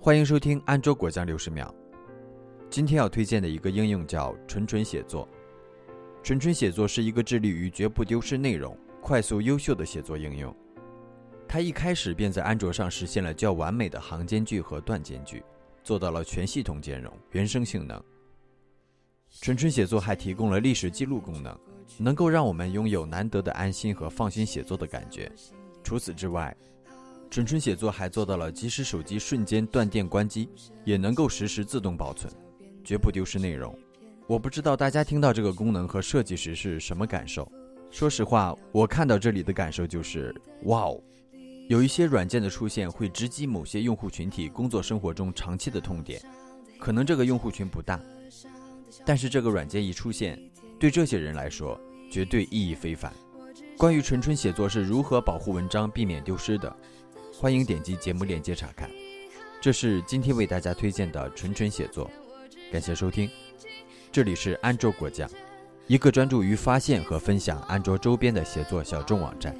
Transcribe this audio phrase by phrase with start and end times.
[0.00, 1.74] 欢迎收听安卓果酱六十秒。
[2.70, 5.28] 今天要推荐的一个应用叫“纯纯写作”。
[6.22, 10.54] 纯纯写作是一个致力于绝不丢失内容、快速优秀的写作应用。
[11.48, 15.42] 它一开始便在安卓上实现了较完美的行间距和段间距，
[15.82, 18.00] 做到了全系统兼容、原生性能。
[19.40, 21.58] 纯纯写作还提供了历史记录功能，
[21.98, 25.30] 能够让我们拥有难得的安心和放心写作的感觉。
[25.82, 26.56] 除此之外，
[27.30, 30.48] 纯纯写作还做到了即使手机瞬间断电关机，
[30.84, 32.32] 也能够实时自动保存，
[32.82, 33.76] 绝不丢失内容。
[34.26, 37.50] 我不知道大家听到这个功能和设计时是什么感受。
[37.90, 41.00] 说实话，我看到这里的感受就是哇哦！
[41.68, 46.20] 有一些软件的出现会直击某些用户群体工作生活中长期的痛点，
[46.78, 48.00] 可能这个用户群不大，
[49.04, 50.38] 但是这个软件一出现，
[50.78, 51.78] 对这些人来说
[52.10, 53.12] 绝对意义非凡。
[53.76, 56.74] 关于纯纯写作是如何保护文章避免丢失的？
[57.40, 58.90] 欢迎点击节目链接查看，
[59.60, 62.10] 这是今天为大家推荐的纯纯写作，
[62.72, 63.30] 感谢收听。
[64.10, 65.30] 这里是安卓果酱，
[65.86, 69.54] 一个专注于发现和分享安卓周边的写作小众网站。